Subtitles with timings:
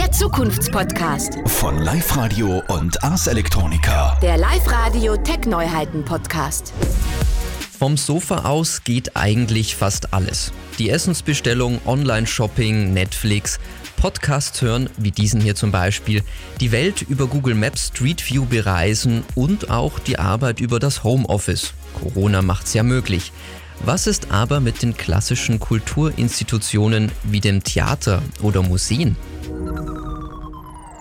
[0.00, 1.40] Der Zukunftspodcast.
[1.44, 4.18] Von Live Radio und Ars Electronica.
[4.22, 6.72] Der Live-Radio Tech-Neuheiten-Podcast.
[7.78, 10.52] Vom Sofa aus geht eigentlich fast alles.
[10.78, 13.58] Die Essensbestellung, Online-Shopping, Netflix,
[13.98, 16.22] Podcasts hören, wie diesen hier zum Beispiel,
[16.60, 21.74] die Welt über Google Maps Street View bereisen und auch die Arbeit über das Homeoffice.
[21.92, 23.32] Corona macht's ja möglich.
[23.80, 29.16] Was ist aber mit den klassischen Kulturinstitutionen wie dem Theater oder Museen?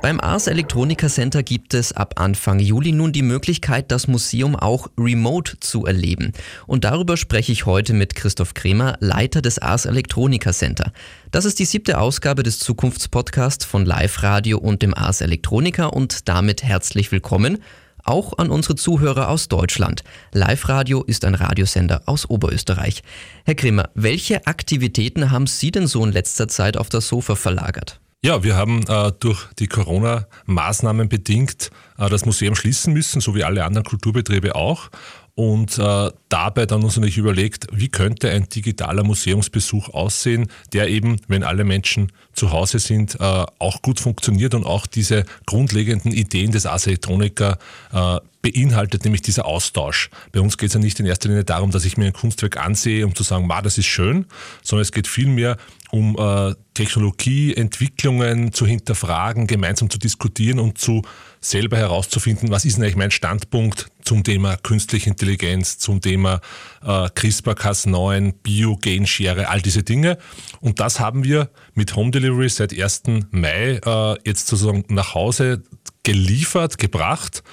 [0.01, 4.87] Beim Ars Electronica Center gibt es ab Anfang Juli nun die Möglichkeit, das Museum auch
[4.97, 6.31] remote zu erleben.
[6.67, 10.93] Und darüber spreche ich heute mit Christoph Kremer, Leiter des Ars Electronica Center.
[11.31, 16.29] Das ist die siebte Ausgabe des Zukunftspodcasts von Live Radio und dem Ars Electronica und
[16.29, 17.57] damit herzlich willkommen
[18.05, 20.03] auch an unsere Zuhörer aus Deutschland.
[20.31, 23.03] Live Radio ist ein Radiosender aus Oberösterreich.
[23.43, 27.99] Herr Kremer, welche Aktivitäten haben Sie denn so in letzter Zeit auf das Sofa verlagert?
[28.21, 33.45] Ja, wir haben äh, durch die Corona-Maßnahmen bedingt äh, das Museum schließen müssen, so wie
[33.45, 34.89] alle anderen Kulturbetriebe auch.
[35.35, 41.15] Und äh, dabei dann uns natürlich überlegt, wie könnte ein digitaler Museumsbesuch aussehen, der eben,
[41.29, 46.51] wenn alle Menschen zu Hause sind, äh, auch gut funktioniert und auch diese grundlegenden Ideen
[46.51, 47.57] des Ars Electronica
[47.93, 50.09] äh, beinhaltet, nämlich dieser Austausch.
[50.31, 52.57] Bei uns geht es ja nicht in erster Linie darum, dass ich mir ein Kunstwerk
[52.57, 54.25] ansehe, um zu sagen, ma, das ist schön,
[54.63, 55.57] sondern es geht vielmehr
[55.91, 61.01] um äh, Technologieentwicklungen zu hinterfragen, gemeinsam zu diskutieren und zu
[61.41, 66.41] selber herauszufinden, was ist eigentlich mein Standpunkt zum Thema künstliche Intelligenz, zum Thema
[66.83, 70.17] äh, CRISPR-Cas9, Bio-Genschere, all diese Dinge.
[70.61, 73.03] Und das haben wir mit Home Delivery seit 1.
[73.31, 75.63] Mai äh, jetzt sozusagen nach Hause
[76.03, 77.43] geliefert, gebracht.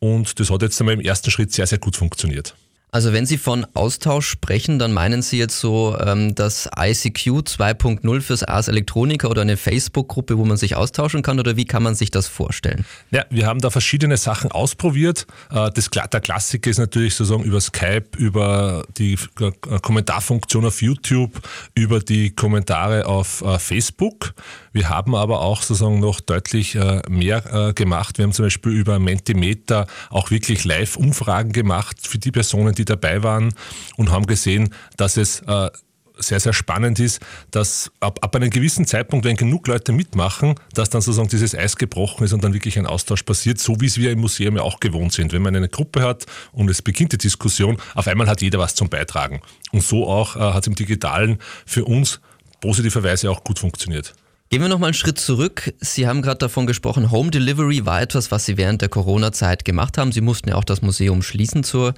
[0.00, 2.54] Und das hat jetzt einmal im ersten Schritt sehr, sehr gut funktioniert.
[2.92, 8.20] Also wenn Sie von Austausch sprechen, dann meinen Sie jetzt so ähm, das ICQ 2.0
[8.20, 11.94] fürs Ars Electronica oder eine Facebook-Gruppe, wo man sich austauschen kann oder wie kann man
[11.94, 12.84] sich das vorstellen?
[13.10, 15.26] Ja, wir haben da verschiedene Sachen ausprobiert.
[15.50, 19.50] Äh, das, der Klassiker ist natürlich sozusagen über Skype, über die äh,
[19.80, 21.40] Kommentarfunktion auf YouTube,
[21.74, 24.34] über die Kommentare auf äh, Facebook.
[24.72, 26.78] Wir haben aber auch sozusagen noch deutlich
[27.08, 28.18] mehr gemacht.
[28.18, 33.22] Wir haben zum Beispiel über Mentimeter auch wirklich Live-Umfragen gemacht für die Personen, die dabei
[33.22, 33.54] waren
[33.96, 35.70] und haben gesehen, dass es äh,
[36.22, 37.20] sehr, sehr spannend ist,
[37.50, 41.76] dass ab, ab einem gewissen Zeitpunkt, wenn genug Leute mitmachen, dass dann sozusagen dieses Eis
[41.76, 44.62] gebrochen ist und dann wirklich ein Austausch passiert, so wie es wir im Museum ja
[44.62, 45.32] auch gewohnt sind.
[45.32, 48.74] Wenn man eine Gruppe hat und es beginnt die Diskussion, auf einmal hat jeder was
[48.74, 49.40] zum Beitragen.
[49.72, 52.20] Und so auch äh, hat es im Digitalen für uns
[52.60, 54.14] positiverweise auch gut funktioniert.
[54.50, 55.72] Gehen wir nochmal einen Schritt zurück.
[55.78, 59.96] Sie haben gerade davon gesprochen, Home Delivery war etwas, was Sie während der Corona-Zeit gemacht
[59.96, 60.10] haben.
[60.10, 61.94] Sie mussten ja auch das Museum schließen zur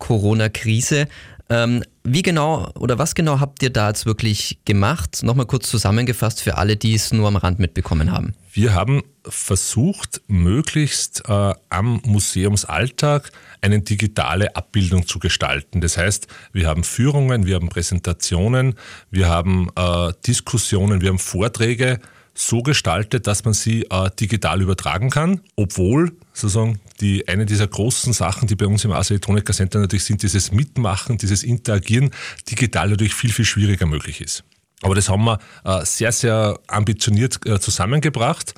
[0.00, 1.06] Corona-Krise.
[1.48, 5.22] Ähm, wie genau oder was genau habt ihr da jetzt wirklich gemacht?
[5.22, 8.34] Nochmal kurz zusammengefasst für alle, die es nur am Rand mitbekommen haben.
[8.52, 15.80] Wir haben versucht, möglichst äh, am Museumsalltag eine digitale Abbildung zu gestalten.
[15.80, 18.74] Das heißt, wir haben Führungen, wir haben Präsentationen,
[19.10, 21.98] wir haben äh, Diskussionen, wir haben Vorträge
[22.34, 28.12] so gestaltet, dass man sie äh, digital übertragen kann, obwohl sozusagen die eine dieser großen
[28.12, 32.10] Sachen, die bei uns im Ars Electronica Center natürlich sind, dieses Mitmachen, dieses Interagieren
[32.50, 34.44] digital natürlich viel, viel schwieriger möglich ist.
[34.82, 38.54] Aber das haben wir äh, sehr, sehr ambitioniert äh, zusammengebracht.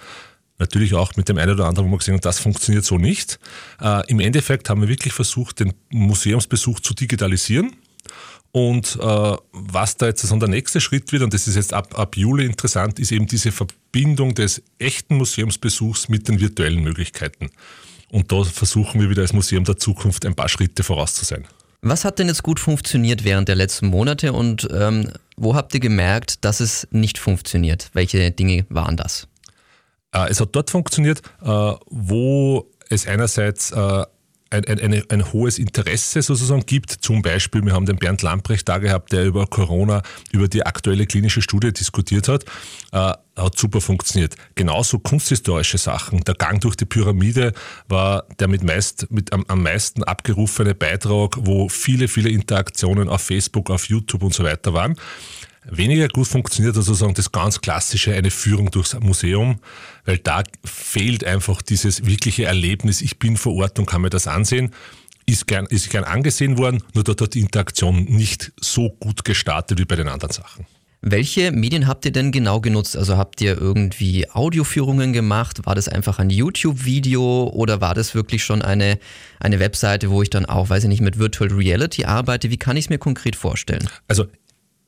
[0.58, 3.40] Natürlich auch mit dem einen oder anderen, wo wir gesehen haben, das funktioniert so nicht.
[3.80, 7.72] Äh, Im Endeffekt haben wir wirklich versucht, den Museumsbesuch zu digitalisieren
[8.52, 11.98] und äh, was da jetzt also der nächste Schritt wird, und das ist jetzt ab,
[11.98, 17.50] ab Juli interessant, ist eben diese Verbindung des echten Museumsbesuchs mit den virtuellen Möglichkeiten.
[18.10, 21.46] Und da versuchen wir wieder als Museum der Zukunft ein paar Schritte voraus zu sein.
[21.80, 25.80] Was hat denn jetzt gut funktioniert während der letzten Monate und ähm, wo habt ihr
[25.80, 27.88] gemerkt, dass es nicht funktioniert?
[27.94, 29.26] Welche Dinge waren das?
[30.12, 34.04] Äh, es hat dort funktioniert, äh, wo es einerseits äh,
[34.52, 36.90] ein, ein, ein, hohes Interesse sozusagen gibt.
[36.90, 40.02] Zum Beispiel, wir haben den Bernd Lamprecht da gehabt, der über Corona,
[40.32, 42.44] über die aktuelle klinische Studie diskutiert hat.
[42.92, 44.36] Äh, hat super funktioniert.
[44.54, 46.20] Genauso kunsthistorische Sachen.
[46.24, 47.52] Der Gang durch die Pyramide
[47.88, 53.22] war der mit, meist, mit am, am meisten abgerufene Beitrag, wo viele, viele Interaktionen auf
[53.22, 54.96] Facebook, auf YouTube und so weiter waren.
[55.64, 59.60] Weniger gut funktioniert also sozusagen das ganz klassische, eine Führung durchs Museum,
[60.04, 64.26] weil da fehlt einfach dieses wirkliche Erlebnis, ich bin vor Ort und kann mir das
[64.26, 64.72] ansehen.
[65.24, 69.78] Ist gern, ist gern angesehen worden, nur dort hat die Interaktion nicht so gut gestartet
[69.78, 70.66] wie bei den anderen Sachen.
[71.04, 72.96] Welche Medien habt ihr denn genau genutzt?
[72.96, 75.66] Also habt ihr irgendwie Audioführungen gemacht?
[75.66, 79.00] War das einfach ein YouTube-Video oder war das wirklich schon eine,
[79.40, 82.50] eine Webseite, wo ich dann auch, weiß ich nicht, mit Virtual Reality arbeite?
[82.50, 83.88] Wie kann ich es mir konkret vorstellen?
[84.06, 84.26] Also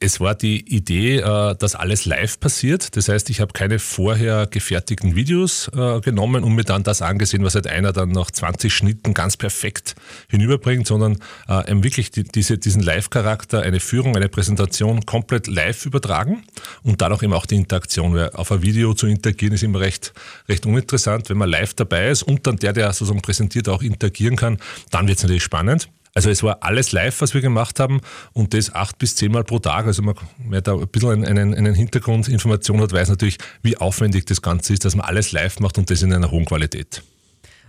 [0.05, 2.95] Es war die Idee, äh, dass alles live passiert.
[2.95, 7.43] Das heißt, ich habe keine vorher gefertigten Videos äh, genommen und mir dann das angesehen,
[7.43, 9.95] was halt einer dann nach 20 Schnitten ganz perfekt
[10.29, 16.43] hinüberbringt, sondern äh, wirklich diese, diesen Live-Charakter, eine Führung, eine Präsentation komplett live übertragen
[16.83, 18.15] und dadurch eben auch die Interaktion.
[18.15, 20.13] Weil auf ein Video zu interagieren ist immer recht,
[20.51, 21.31] recht uninteressant.
[21.31, 24.59] Wenn man live dabei ist und dann der, der sozusagen präsentiert, auch interagieren kann,
[24.91, 25.89] dann wird es natürlich spannend.
[26.15, 28.01] Also es war alles live, was wir gemacht haben
[28.33, 29.87] und das acht bis zehnmal pro Tag.
[29.87, 30.15] Also man,
[30.49, 34.85] wer da ein bisschen einen, einen Hintergrundinformation hat, weiß natürlich, wie aufwendig das Ganze ist,
[34.85, 37.03] dass man alles live macht und das in einer hohen Qualität.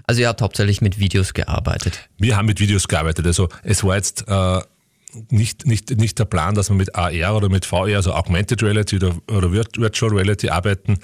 [0.07, 2.07] Also ihr habt hauptsächlich mit Videos gearbeitet.
[2.19, 3.25] Wir haben mit Videos gearbeitet.
[3.25, 4.61] Also es war jetzt äh,
[5.29, 8.97] nicht, nicht, nicht der Plan, dass wir mit AR oder mit VR, also Augmented Reality
[8.97, 10.99] oder, oder Virtual Reality arbeiten.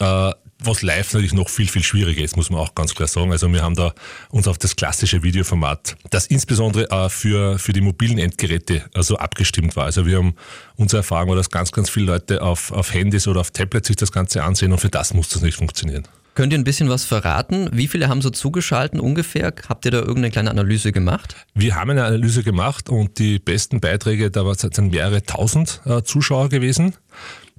[0.00, 0.32] Äh,
[0.64, 3.32] was live natürlich noch viel, viel schwieriger ist, muss man auch ganz klar sagen.
[3.32, 3.94] Also wir haben da
[4.30, 9.76] uns auf das klassische Videoformat, das insbesondere äh, für, für die mobilen Endgeräte also abgestimmt
[9.76, 9.84] war.
[9.84, 10.34] Also wir haben
[10.76, 13.96] unsere Erfahrung war, dass ganz, ganz viele Leute auf, auf Handys oder auf Tablets sich
[13.96, 16.06] das Ganze ansehen und für das muss das nicht funktionieren.
[16.34, 17.68] Könnt ihr ein bisschen was verraten?
[17.72, 19.52] Wie viele haben so zugeschalten ungefähr?
[19.68, 21.36] Habt ihr da irgendeine kleine Analyse gemacht?
[21.54, 26.48] Wir haben eine Analyse gemacht und die besten Beiträge, da sind mehrere tausend äh, Zuschauer
[26.48, 26.94] gewesen.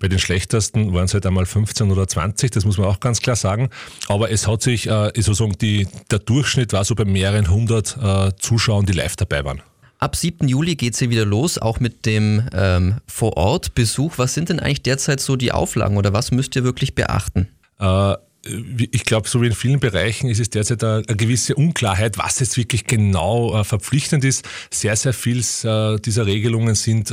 [0.03, 3.21] Bei den schlechtesten waren es halt einmal 15 oder 20, das muss man auch ganz
[3.21, 3.69] klar sagen.
[4.09, 8.33] Aber es hat sich, äh, sozusagen die, der Durchschnitt war so bei mehreren hundert äh,
[8.37, 9.61] Zuschauern, die live dabei waren.
[9.99, 10.45] Ab 7.
[10.49, 14.17] Juli geht es hier wieder los, auch mit dem ähm, Vor-Ort-Besuch.
[14.17, 17.47] Was sind denn eigentlich derzeit so die Auflagen oder was müsst ihr wirklich beachten?
[17.79, 18.15] Äh,
[18.91, 22.57] ich glaube, so wie in vielen Bereichen ist es derzeit eine, gewisse Unklarheit, was jetzt
[22.57, 24.43] wirklich genau äh, verpflichtend ist.
[24.69, 27.09] Sehr, sehr viel äh, dieser Regelungen sind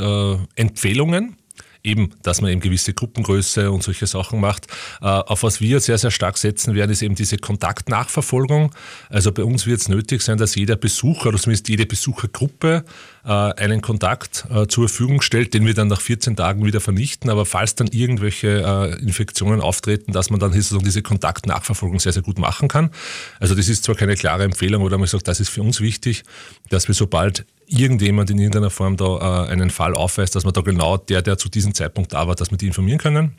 [0.55, 1.37] Empfehlungen
[1.83, 4.67] eben, dass man eben gewisse Gruppengröße und solche Sachen macht.
[5.01, 8.71] Äh, auf was wir sehr, sehr stark setzen werden, ist eben diese Kontaktnachverfolgung.
[9.09, 12.83] Also bei uns wird es nötig sein, dass jeder Besucher oder zumindest jede Besuchergruppe
[13.23, 17.29] äh, einen Kontakt äh, zur Verfügung stellt, den wir dann nach 14 Tagen wieder vernichten.
[17.29, 22.67] Aber falls dann irgendwelche Infektionen auftreten, dass man dann diese Kontaktnachverfolgung sehr, sehr gut machen
[22.67, 22.91] kann.
[23.39, 26.23] Also das ist zwar keine klare Empfehlung, aber man sagt, das ist für uns wichtig,
[26.69, 30.61] dass wir sobald irgendjemand in irgendeiner Form da äh, einen Fall aufweist, dass man da
[30.61, 33.35] genau der, der zu diesem Zeitpunkt da war, dass wir die informieren können.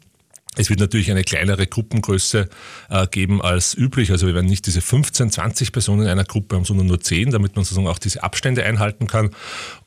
[0.55, 2.46] Es wird natürlich eine kleinere Gruppengröße
[2.90, 4.11] äh, geben als üblich.
[4.11, 7.31] Also wir werden nicht diese 15, 20 Personen in einer Gruppe haben, sondern nur 10,
[7.31, 9.31] damit man sozusagen auch diese Abstände einhalten kann.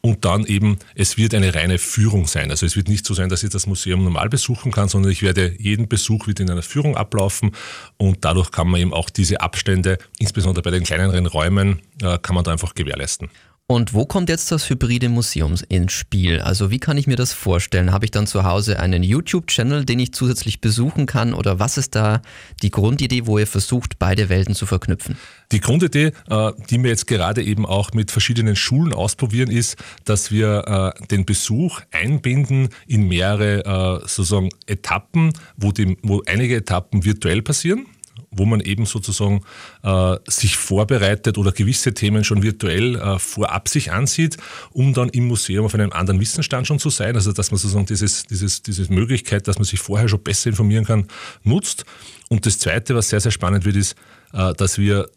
[0.02, 2.50] Und dann eben, es wird eine reine Führung sein.
[2.50, 5.22] Also es wird nicht so sein, dass ich das Museum normal besuchen kann, sondern ich
[5.22, 7.52] werde jeden Besuch wird in einer Führung ablaufen
[7.98, 12.34] und dadurch kann man eben auch diese Abstände, insbesondere bei den kleineren Räumen, äh, kann
[12.34, 13.30] man da einfach gewährleisten.
[13.68, 16.40] Und wo kommt jetzt das hybride Museum ins Spiel?
[16.40, 17.92] Also wie kann ich mir das vorstellen?
[17.92, 21.34] Habe ich dann zu Hause einen YouTube-Channel, den ich zusätzlich besuchen kann?
[21.34, 22.22] Oder was ist da
[22.62, 25.18] die Grundidee, wo ihr versucht, beide Welten zu verknüpfen?
[25.52, 30.30] Die Grundidee, äh, die wir jetzt gerade eben auch mit verschiedenen Schulen ausprobieren, ist, dass
[30.30, 37.04] wir äh, den Besuch einbinden in mehrere äh, sozusagen Etappen, wo, die, wo einige Etappen
[37.04, 37.88] virtuell passieren
[38.38, 39.42] wo man eben sozusagen
[39.84, 44.38] äh, sich vorbereitet oder gewisse Themen schon virtuell äh, vorab sich ansieht,
[44.72, 47.16] um dann im Museum auf einem anderen Wissensstand schon zu sein.
[47.16, 50.86] Also dass man sozusagen dieses, dieses, diese Möglichkeit, dass man sich vorher schon besser informieren
[50.86, 51.08] kann,
[51.44, 51.86] nutzt.
[52.30, 53.96] Und das Zweite, was sehr, sehr spannend wird, ist,
[54.34, 55.10] äh, dass wir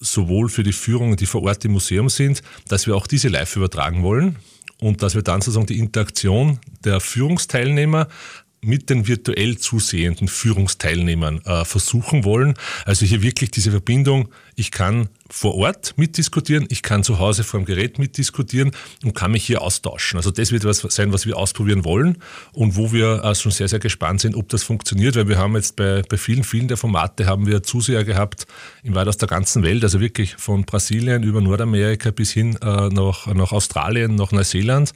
[0.00, 3.56] sowohl für die Führungen, die vor Ort im Museum sind, dass wir auch diese live
[3.56, 4.36] übertragen wollen
[4.80, 8.08] und dass wir dann sozusagen die Interaktion der Führungsteilnehmer
[8.64, 12.54] mit den virtuell zusehenden Führungsteilnehmern äh, versuchen wollen.
[12.84, 17.60] Also hier wirklich diese Verbindung, ich kann vor Ort mitdiskutieren, ich kann zu Hause vor
[17.60, 20.16] dem Gerät mitdiskutieren und kann mich hier austauschen.
[20.16, 22.18] Also das wird was sein, was wir ausprobieren wollen
[22.52, 25.56] und wo wir äh, schon sehr, sehr gespannt sind, ob das funktioniert, weil wir haben
[25.56, 28.46] jetzt bei, bei vielen, vielen der Formate haben wir Zuseher gehabt,
[28.82, 32.88] in weit aus der ganzen Welt, also wirklich von Brasilien über Nordamerika bis hin äh,
[32.88, 34.92] nach, nach Australien, nach Neuseeland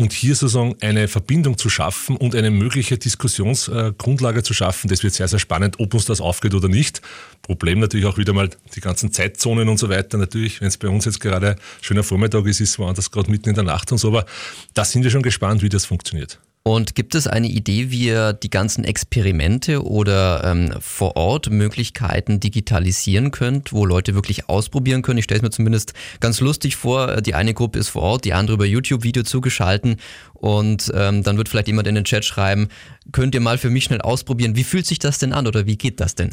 [0.00, 5.12] und hier sozusagen eine Verbindung zu schaffen und eine mögliche Diskussionsgrundlage zu schaffen, das wird
[5.12, 7.02] sehr, sehr spannend, ob uns das aufgeht oder nicht.
[7.42, 10.16] Problem natürlich auch wieder mal die ganzen Zeitzonen und so weiter.
[10.16, 13.50] Natürlich, wenn es bei uns jetzt gerade schöner Vormittag ist, ist es woanders gerade mitten
[13.50, 14.24] in der Nacht und so, aber
[14.72, 16.40] da sind wir schon gespannt, wie das funktioniert.
[16.62, 22.38] Und gibt es eine Idee, wie ihr die ganzen Experimente oder ähm, vor Ort Möglichkeiten
[22.38, 25.18] digitalisieren könnt, wo Leute wirklich ausprobieren können?
[25.18, 27.22] Ich stelle es mir zumindest ganz lustig vor.
[27.22, 29.96] Die eine Gruppe ist vor Ort, die andere über YouTube-Video zugeschalten
[30.34, 32.68] und ähm, dann wird vielleicht jemand in den Chat schreiben,
[33.10, 35.76] könnt ihr mal für mich schnell ausprobieren, wie fühlt sich das denn an oder wie
[35.76, 36.30] geht das denn?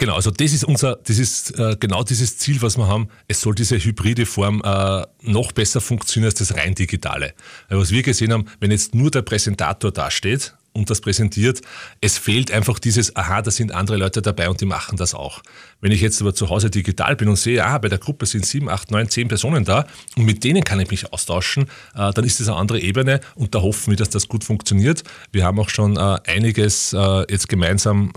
[0.00, 3.08] Genau, also das ist unser, das ist äh, genau dieses Ziel, was wir haben.
[3.28, 7.34] Es soll diese hybride Form äh, noch besser funktionieren als das rein digitale.
[7.68, 11.60] Weil was wir gesehen haben, wenn jetzt nur der Präsentator dasteht und das präsentiert.
[12.00, 15.42] Es fehlt einfach dieses, aha, da sind andere Leute dabei und die machen das auch.
[15.80, 18.46] Wenn ich jetzt aber zu Hause digital bin und sehe, ah, bei der Gruppe sind
[18.46, 19.86] sieben, acht, neun, zehn Personen da
[20.16, 23.54] und mit denen kann ich mich austauschen, äh, dann ist das eine andere Ebene und
[23.54, 25.02] da hoffen wir, dass das gut funktioniert.
[25.32, 28.12] Wir haben auch schon äh, einiges äh, jetzt gemeinsam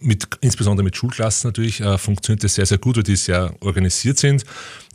[0.00, 4.44] mit, insbesondere mit Schulklassen natürlich, funktioniert das sehr, sehr gut, weil die sehr organisiert sind,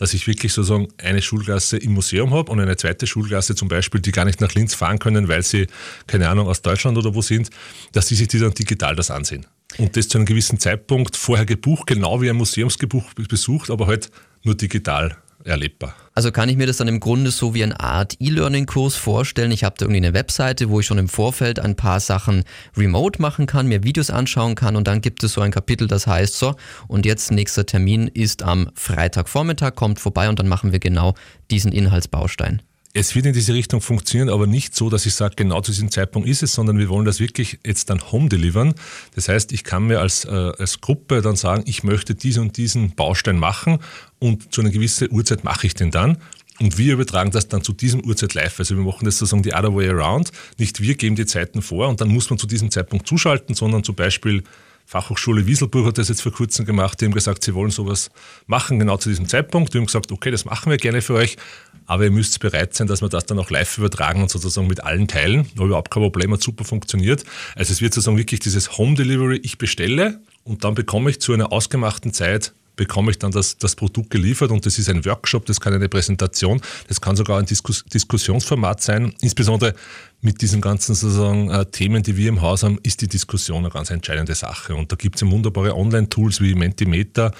[0.03, 4.01] dass ich wirklich sozusagen eine Schulklasse im Museum habe und eine zweite Schulklasse zum Beispiel,
[4.01, 5.67] die gar nicht nach Linz fahren können, weil sie,
[6.07, 7.49] keine Ahnung, aus Deutschland oder wo sind,
[7.93, 9.45] dass die sich die dann digital das ansehen.
[9.77, 14.11] Und das zu einem gewissen Zeitpunkt vorher gebucht, genau wie ein Museumsgebuch besucht, aber halt
[14.43, 15.15] nur digital
[15.45, 15.95] erlebbar.
[16.13, 19.51] Also kann ich mir das dann im Grunde so wie eine Art E-Learning-Kurs vorstellen.
[19.51, 22.43] Ich habe da irgendwie eine Webseite, wo ich schon im Vorfeld ein paar Sachen
[22.77, 26.07] remote machen kann, mir Videos anschauen kann und dann gibt es so ein Kapitel, das
[26.07, 26.55] heißt so,
[26.87, 31.15] und jetzt nächster Termin ist am Freitagvormittag, kommt vorbei und dann machen wir genau
[31.49, 32.61] diesen Inhaltsbaustein.
[32.95, 35.89] Es wird in diese Richtung funktionieren, aber nicht so, dass ich sage, genau zu diesem
[35.89, 38.75] Zeitpunkt ist es, sondern wir wollen das wirklich jetzt dann home delivern.
[39.15, 42.57] Das heißt, ich kann mir als, äh, als Gruppe dann sagen, ich möchte diesen und
[42.57, 43.79] diesen Baustein machen
[44.19, 46.19] und zu einer gewissen Uhrzeit mache ich den dann.
[46.59, 48.59] Und wir übertragen das dann zu diesem Uhrzeit live.
[48.59, 50.31] Also wir machen das sozusagen die other way around.
[50.59, 53.83] Nicht wir geben die Zeiten vor und dann muss man zu diesem Zeitpunkt zuschalten, sondern
[53.83, 54.43] zum Beispiel
[54.85, 57.01] Fachhochschule Wieselburg hat das jetzt vor kurzem gemacht.
[57.01, 58.11] Die haben gesagt, sie wollen sowas
[58.45, 59.73] machen, genau zu diesem Zeitpunkt.
[59.73, 61.37] Die haben gesagt, okay, das machen wir gerne für euch,
[61.85, 64.83] aber ihr müsst bereit sein, dass wir das dann auch live übertragen und sozusagen mit
[64.83, 65.49] allen teilen.
[65.55, 67.23] Da überhaupt kein Problem, hat super funktioniert.
[67.55, 71.33] Also es wird sozusagen wirklich dieses Home Delivery, ich bestelle und dann bekomme ich zu
[71.33, 75.45] einer ausgemachten Zeit bekomme ich dann das, das Produkt geliefert und das ist ein Workshop,
[75.45, 79.13] das kann eine Präsentation, das kann sogar ein Diskus Diskussionsformat sein.
[79.21, 79.75] Insbesondere
[80.21, 83.69] mit diesen ganzen sozusagen äh, Themen, die wir im Haus haben, ist die Diskussion eine
[83.69, 84.75] ganz entscheidende Sache.
[84.75, 87.33] Und da gibt es wunderbare Online-Tools wie Mentimeter,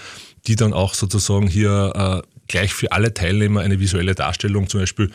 [0.48, 5.12] die dann auch sozusagen hier äh, gleich für alle Teilnehmer eine visuelle Darstellung zum Beispiel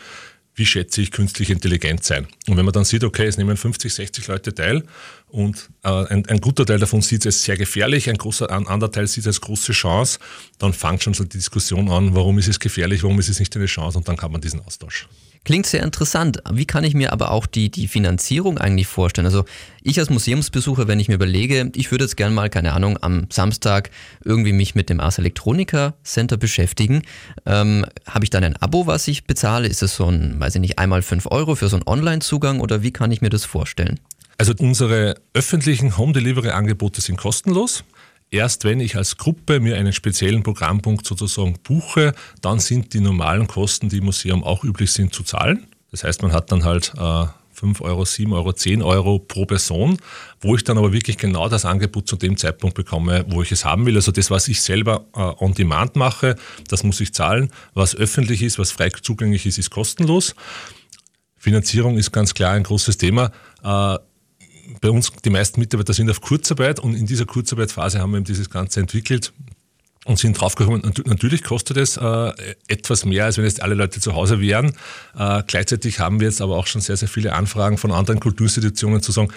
[0.59, 2.27] wie schätze ich künstliche Intelligenz ein.
[2.47, 4.83] Und wenn man dann sieht, okay, es nehmen 50, 60 Leute teil
[5.29, 8.67] und äh, ein, ein, guter Teil davon sieht es als sehr gefährlich, ein, großer, ein
[8.67, 10.19] anderer Teil sieht es als große Chance,
[10.57, 13.55] dann fängt schon so die Diskussion an, warum ist es gefährlich, warum ist es nicht
[13.55, 15.07] eine Chance und dann kann man diesen Austausch.
[15.45, 16.43] Klingt sehr interessant.
[16.51, 19.25] Wie kann ich mir aber auch die, die Finanzierung eigentlich vorstellen?
[19.25, 19.45] Also
[19.81, 23.27] ich als Museumsbesucher, wenn ich mir überlege, ich würde jetzt gerne mal, keine Ahnung, am
[23.31, 23.89] Samstag
[24.23, 27.03] irgendwie mich mit dem Ars Electronica Center beschäftigen.
[27.45, 29.67] Ähm, Habe ich dann ein Abo, was ich bezahle?
[29.67, 32.83] Ist es so ein, weiß ich nicht, einmal fünf Euro für so einen Online-Zugang oder
[32.83, 33.99] wie kann ich mir das vorstellen?
[34.39, 37.83] Also unsere öffentlichen Home Delivery Angebote sind kostenlos.
[38.31, 43.47] Erst wenn ich als Gruppe mir einen speziellen Programmpunkt sozusagen buche, dann sind die normalen
[43.47, 45.67] Kosten, die im Museum auch üblich sind, zu zahlen.
[45.91, 49.97] Das heißt, man hat dann halt äh, 5 Euro, 7 Euro, 10 Euro pro Person,
[50.39, 53.65] wo ich dann aber wirklich genau das Angebot zu dem Zeitpunkt bekomme, wo ich es
[53.65, 53.97] haben will.
[53.97, 56.37] Also das, was ich selber äh, on demand mache,
[56.69, 57.51] das muss ich zahlen.
[57.73, 60.33] Was öffentlich ist, was frei zugänglich ist, ist kostenlos.
[61.35, 63.31] Finanzierung ist ganz klar ein großes Thema.
[63.63, 63.97] Äh,
[64.81, 68.25] bei uns, die meisten Mitarbeiter sind auf Kurzarbeit und in dieser Kurzarbeitphase haben wir eben
[68.25, 69.33] dieses Ganze entwickelt
[70.05, 72.31] und sind draufgekommen, natürlich kostet es äh,
[72.67, 74.73] etwas mehr, als wenn jetzt alle Leute zu Hause wären.
[75.17, 79.01] Äh, gleichzeitig haben wir jetzt aber auch schon sehr, sehr viele Anfragen von anderen Kulturinstitutionen
[79.01, 79.31] zu sagen,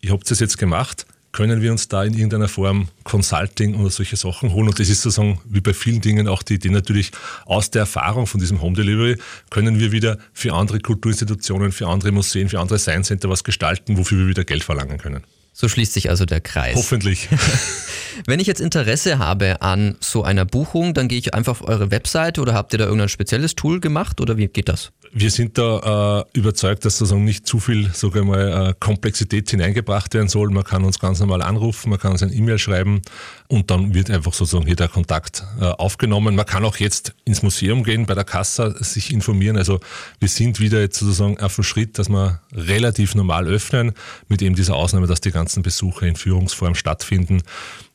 [0.00, 1.06] ihr habt es jetzt gemacht,
[1.38, 4.66] können wir uns da in irgendeiner Form Consulting oder solche Sachen holen.
[4.66, 7.12] Und das ist sozusagen wie bei vielen Dingen auch die Idee natürlich
[7.46, 9.18] aus der Erfahrung von diesem Home Delivery
[9.48, 13.98] können wir wieder für andere Kulturinstitutionen, für andere Museen, für andere Science Center was gestalten,
[13.98, 15.22] wofür wir wieder Geld verlangen können.
[15.52, 16.74] So schließt sich also der Kreis.
[16.74, 17.28] Hoffentlich.
[18.26, 21.92] Wenn ich jetzt Interesse habe an so einer Buchung, dann gehe ich einfach auf eure
[21.92, 24.90] Webseite oder habt ihr da irgendein spezielles Tool gemacht oder wie geht das?
[25.12, 30.14] Wir sind da äh, überzeugt, dass sozusagen nicht zu viel sogar mal, äh, Komplexität hineingebracht
[30.14, 30.50] werden soll.
[30.50, 33.02] Man kann uns ganz normal anrufen, man kann uns ein E-Mail schreiben
[33.48, 36.36] und dann wird einfach sozusagen hier der Kontakt äh, aufgenommen.
[36.36, 39.56] Man kann auch jetzt ins Museum gehen, bei der Kassa sich informieren.
[39.56, 39.80] Also
[40.20, 43.92] wir sind wieder jetzt sozusagen auf dem Schritt, dass wir relativ normal öffnen,
[44.28, 47.42] mit eben dieser Ausnahme, dass die ganzen Besuche in Führungsform stattfinden.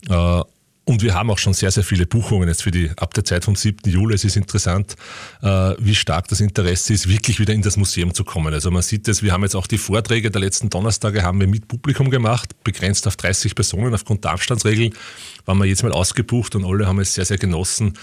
[0.10, 0.42] Äh,
[0.86, 3.46] und wir haben auch schon sehr, sehr viele Buchungen jetzt für die ab der Zeit
[3.46, 3.90] vom 7.
[3.90, 4.16] Juli.
[4.16, 4.96] Es ist interessant,
[5.42, 5.48] äh,
[5.80, 8.54] wie stark das Interesse ist, wirklich wieder in das Museum zu kommen.
[8.54, 11.48] Also man sieht es, wir haben jetzt auch die Vorträge der letzten Donnerstage haben wir
[11.48, 14.94] mit Publikum gemacht, begrenzt auf 30 Personen aufgrund der Abstandsregeln.
[15.46, 17.94] Waren wir jetzt mal ausgebucht und alle haben es sehr, sehr genossen,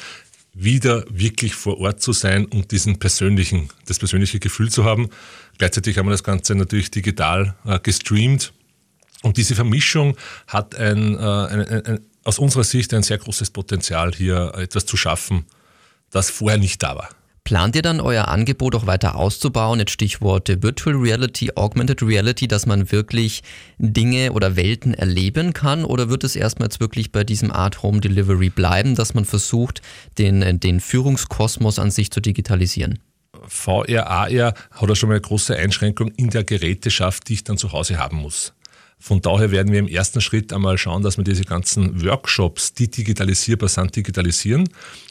[0.55, 5.11] wieder wirklich vor Ort zu sein und diesen persönlichen, das persönliche Gefühl zu haben.
[5.59, 8.55] Gleichzeitig haben wir das Ganze natürlich digital äh, gestreamt.
[9.23, 14.13] Und diese Vermischung hat ein, äh, ein, ein, aus unserer Sicht ein sehr großes Potenzial,
[14.15, 15.47] hier etwas zu schaffen,
[16.13, 17.09] das vorher nicht da war.
[17.43, 19.81] Plant ihr dann euer Angebot auch weiter auszubauen?
[19.81, 23.43] Jetzt Stichworte Virtual Reality, Augmented Reality, dass man wirklich
[23.79, 25.85] Dinge oder Welten erleben kann?
[25.85, 29.83] Oder wird es erstmal jetzt wirklich bei diesem Art Home Delivery bleiben, dass man versucht,
[30.17, 33.01] den, den Führungskosmos an sich zu digitalisieren?
[33.49, 37.59] VR, AR hat ja schon mal eine große Einschränkung in der Geräteschaft, die ich dann
[37.59, 38.53] zu Hause haben muss.
[39.03, 42.91] Von daher werden wir im ersten Schritt einmal schauen, dass wir diese ganzen Workshops, die
[42.91, 44.69] digitalisierbar sind, digitalisieren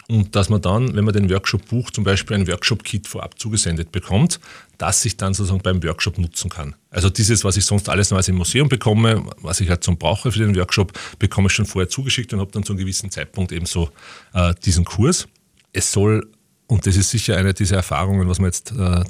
[0.08, 3.91] und dass man dann, wenn man den Workshop bucht, zum Beispiel ein Workshop-Kit vorab zugesendet
[3.91, 4.39] bekommt,
[4.77, 6.75] das ich dann sozusagen beim Workshop nutzen kann.
[6.91, 10.31] Also dieses, was ich sonst alles noch im Museum bekomme, was ich halt zum brauche
[10.31, 13.51] für den Workshop, bekomme ich schon vorher zugeschickt und habe dann zu einem gewissen Zeitpunkt
[13.51, 13.89] eben so
[14.34, 15.27] äh, diesen Kurs.
[15.74, 16.29] Es soll,
[16.67, 19.03] und das ist sicher eine dieser Erfahrungen, was wir jetzt äh,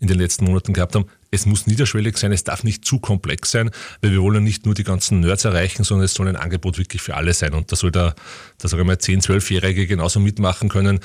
[0.00, 3.50] in den letzten Monaten gehabt haben, es muss niederschwellig sein, es darf nicht zu komplex
[3.50, 6.78] sein, weil wir wollen nicht nur die ganzen Nerds erreichen, sondern es soll ein Angebot
[6.78, 7.52] wirklich für alle sein.
[7.52, 8.14] Und da soll der,
[8.58, 11.00] da sage ich mal, 10-, 12-Jährige genauso mitmachen können.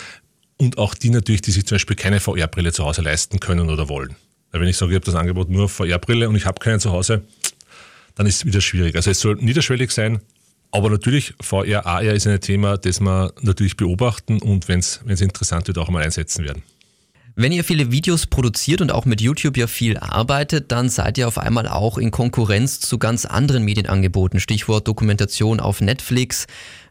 [0.58, 3.90] Und auch die natürlich, die sich zum Beispiel keine VR-Brille zu Hause leisten können oder
[3.90, 4.16] wollen.
[4.52, 6.92] Weil wenn ich sage, ich habe das Angebot nur VR-Brille und ich habe keine zu
[6.92, 7.24] Hause,
[8.16, 8.96] dann ist es wieder schwierig.
[8.96, 10.20] Also es soll niederschwellig sein,
[10.72, 15.68] aber natürlich, VR, AR ist ein Thema, das wir natürlich beobachten und wenn es interessant
[15.68, 16.64] wird, auch mal einsetzen werden.
[17.42, 21.26] Wenn ihr viele Videos produziert und auch mit YouTube ja viel arbeitet, dann seid ihr
[21.26, 24.42] auf einmal auch in Konkurrenz zu ganz anderen Medienangeboten.
[24.42, 26.48] Stichwort Dokumentation auf Netflix,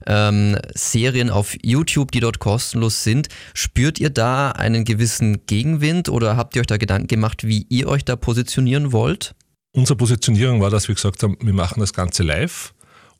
[0.06, 3.28] ähm, Serien auf YouTube, die dort kostenlos sind.
[3.52, 7.86] Spürt ihr da einen gewissen Gegenwind oder habt ihr euch da Gedanken gemacht, wie ihr
[7.86, 9.34] euch da positionieren wollt?
[9.72, 12.72] Unsere Positionierung war, dass wir gesagt haben, wir machen das Ganze live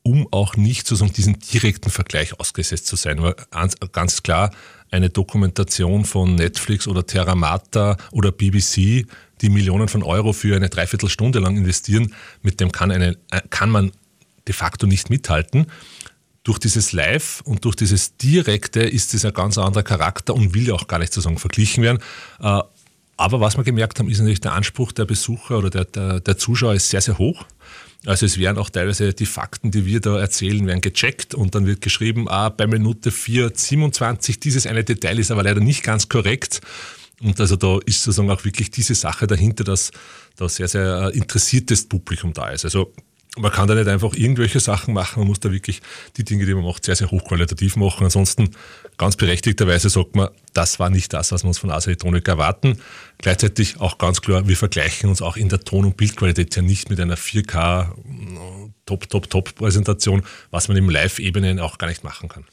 [0.02, 3.18] um auch nicht sozusagen diesen direkten Vergleich ausgesetzt zu sein.
[3.18, 3.34] Aber
[3.92, 4.52] ganz klar,
[4.90, 9.06] eine Dokumentation von Netflix oder Terramata oder BBC,
[9.40, 13.70] die Millionen von Euro für eine Dreiviertelstunde lang investieren, mit dem kann, eine, äh, kann
[13.70, 13.92] man
[14.46, 15.66] de facto nicht mithalten.
[16.42, 20.68] Durch dieses Live und durch dieses Direkte ist es ein ganz anderer Charakter und will
[20.68, 21.98] ja auch gar nicht sozusagen verglichen werden.
[22.40, 22.60] Äh,
[23.16, 26.38] aber was wir gemerkt haben, ist natürlich der Anspruch der Besucher oder der, der, der
[26.38, 27.44] Zuschauer ist sehr, sehr hoch.
[28.08, 31.66] Also es werden auch teilweise die Fakten, die wir da erzählen, werden gecheckt und dann
[31.66, 36.62] wird geschrieben, ah, bei Minute 4,27, dieses eine Detail ist aber leider nicht ganz korrekt.
[37.20, 39.90] Und also da ist sozusagen auch wirklich diese Sache dahinter, dass
[40.36, 42.64] da sehr, sehr äh, interessiertes Publikum da ist.
[42.64, 42.94] Also
[43.36, 45.80] man kann da nicht einfach irgendwelche Sachen machen, man muss da wirklich
[46.16, 48.04] die Dinge, die man macht, sehr, sehr hochqualitativ machen.
[48.04, 48.50] Ansonsten,
[48.96, 52.78] ganz berechtigterweise sagt man, das war nicht das, was wir uns von Ars Electronica erwarten.
[53.18, 56.90] Gleichzeitig auch ganz klar, wir vergleichen uns auch in der Ton- und Bildqualität ja nicht
[56.90, 57.88] mit einer 4K
[58.86, 62.44] Top, Top, Top-Präsentation, was man im Live-Ebene auch gar nicht machen kann.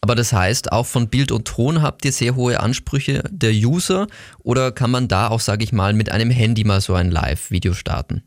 [0.00, 4.06] Aber das heißt, auch von Bild und Ton habt ihr sehr hohe Ansprüche der User
[4.38, 7.74] oder kann man da auch, sage ich mal, mit einem Handy mal so ein Live-Video
[7.74, 8.22] starten?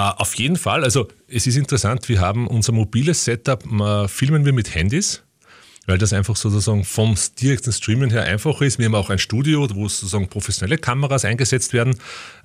[0.00, 0.82] Uh, auf jeden Fall.
[0.82, 3.62] Also es ist interessant, wir haben unser mobiles Setup,
[4.08, 5.22] filmen wir mit Handys,
[5.86, 8.78] weil das einfach sozusagen vom direkten Streamen her einfach ist.
[8.78, 11.96] Wir haben auch ein Studio, wo sozusagen professionelle Kameras eingesetzt werden.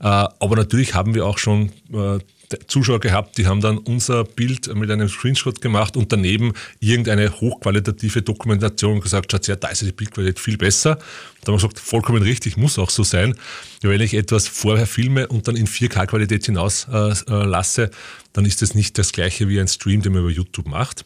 [0.01, 2.19] Uh, aber natürlich haben wir auch schon uh,
[2.67, 8.21] Zuschauer gehabt, die haben dann unser Bild mit einem Screenshot gemacht und daneben irgendeine hochqualitative
[8.21, 10.95] Dokumentation gesagt, schaut her, da ist die Bildqualität viel besser.
[10.95, 13.35] Da haben wir gesagt, vollkommen richtig, muss auch so sein.
[13.81, 17.91] Wenn ich etwas vorher filme und dann in 4K-Qualität hinaus äh, äh, lasse,
[18.33, 21.05] dann ist das nicht das gleiche wie ein Stream, den man über YouTube macht.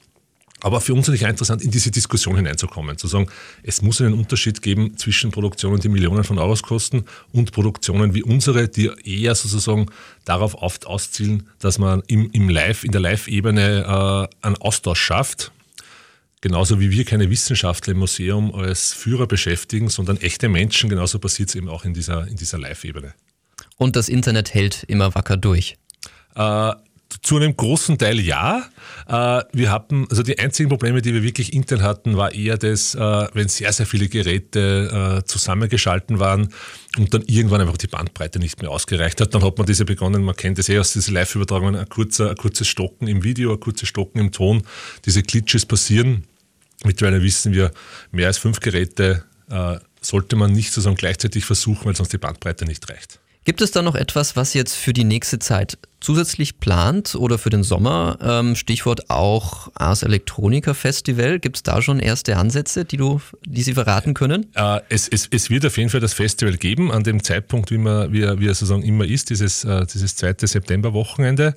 [0.61, 3.27] Aber für uns natürlich interessant, in diese Diskussion hineinzukommen, zu sagen,
[3.63, 8.23] es muss einen Unterschied geben zwischen Produktionen, die Millionen von Euros kosten und Produktionen wie
[8.23, 9.87] unsere, die eher sozusagen
[10.25, 15.51] darauf oft auszielen, dass man im, im Live, in der Live-Ebene äh, einen Austausch schafft.
[16.41, 21.49] Genauso wie wir keine Wissenschaftler im Museum als Führer beschäftigen, sondern echte Menschen, genauso passiert
[21.49, 23.13] es eben auch in dieser, in dieser Live-Ebene.
[23.77, 25.77] Und das Internet hält immer wacker durch.
[26.35, 26.73] Äh,
[27.21, 28.69] zu einem großen Teil ja.
[29.07, 32.95] Äh, wir hatten, also die einzigen Probleme, die wir wirklich intern hatten, war eher das,
[32.95, 36.53] äh, wenn sehr, sehr viele Geräte äh, zusammengeschalten waren
[36.97, 39.33] und dann irgendwann einfach die Bandbreite nicht mehr ausgereicht hat.
[39.33, 42.67] Dann hat man diese begonnen, man kennt das eh aus diesen Live-Übertragungen, ein, ein kurzes
[42.67, 44.63] Stocken im Video, ein kurzes Stocken im Ton.
[45.05, 46.25] Diese Glitches passieren.
[46.85, 47.71] Mittlerweile wissen wir,
[48.11, 49.25] mehr als fünf Geräte
[49.99, 53.19] sollte man nicht sozusagen gleichzeitig versuchen, weil sonst die Bandbreite nicht reicht.
[53.49, 57.49] Gibt es da noch etwas, was jetzt für die nächste Zeit zusätzlich plant oder für
[57.49, 58.19] den Sommer?
[58.21, 61.39] Ähm, Stichwort auch Ars Electronica Festival.
[61.39, 64.45] Gibt es da schon erste Ansätze, die, du, die Sie verraten können?
[64.53, 67.79] Äh, es, es, es, wird auf jeden Fall das Festival geben, an dem Zeitpunkt, wie,
[67.79, 71.55] man, wie, wie er sozusagen immer ist, dieses, äh, dieses zweite Septemberwochenende.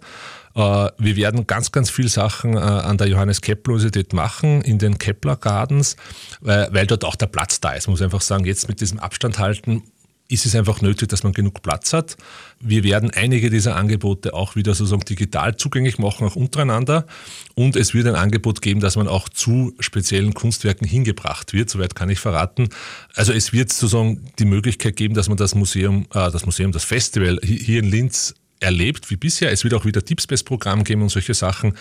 [0.54, 0.60] Äh,
[0.96, 4.96] wir werden ganz, ganz viele Sachen äh, an der Johannes Kepler Universität machen, in den
[4.96, 5.96] Kepler Gardens,
[6.40, 7.86] weil, weil dort auch der Platz da ist.
[7.86, 9.82] Man muss einfach sagen, jetzt mit diesem Abstand halten
[10.28, 12.16] ist es einfach nötig, dass man genug Platz hat.
[12.58, 17.06] Wir werden einige dieser Angebote auch wieder sozusagen digital zugänglich machen, auch untereinander.
[17.54, 21.68] Und es wird ein Angebot geben, dass man auch zu speziellen Kunstwerken hingebracht wird.
[21.68, 22.70] Soweit kann ich verraten.
[23.14, 26.84] Also es wird sozusagen die Möglichkeit geben, dass man das Museum, äh, das Museum, das
[26.84, 29.52] Festival hier in Linz erlebt wie bisher.
[29.52, 31.74] Es wird auch wieder Tipsbest-Programm geben und solche Sachen.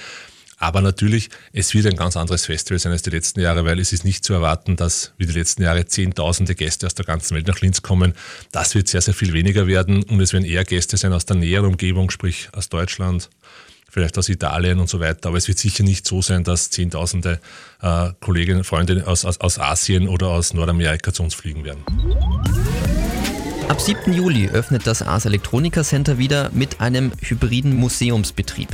[0.62, 3.93] Aber natürlich, es wird ein ganz anderes Festival sein als die letzten Jahre, weil es
[3.93, 7.47] ist nicht zu erwarten, dass wie die letzten Jahre Zehntausende Gäste aus der ganzen Welt
[7.47, 8.13] nach Linz kommen.
[8.52, 11.38] Das wird sehr, sehr viel weniger werden und es werden eher Gäste sein aus der
[11.38, 13.32] näheren Umgebung, sprich aus Deutschland,
[13.89, 15.30] vielleicht aus Italien und so weiter.
[15.30, 17.39] Aber es wird sicher nicht so sein, dass Zehntausende
[17.82, 21.84] äh, Kolleginnen, Freunde aus, aus, aus Asien oder aus Nordamerika zu uns fliegen werden.
[23.71, 24.12] Ab 7.
[24.12, 28.67] Juli öffnet das Ars Electronica Center wieder mit einem hybriden Museumsbetrieb.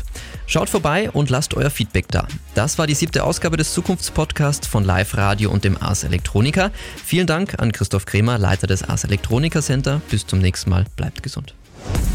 [0.48, 2.28] Schaut vorbei und lasst euer Feedback da.
[2.56, 6.72] Das war die siebte Ausgabe des Zukunftspodcasts von Live Radio und dem Ars Electronica.
[7.06, 10.02] Vielen Dank an Christoph Kremer, Leiter des Ars Electronica Center.
[10.10, 10.86] Bis zum nächsten Mal.
[10.96, 11.54] Bleibt gesund.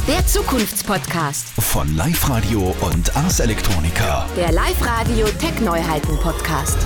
[0.09, 1.51] Der Zukunftspodcast.
[1.61, 4.27] Von Live Radio und Ars Electronica.
[4.37, 6.79] Der Live-Radio Tech-Neuheiten-Podcast.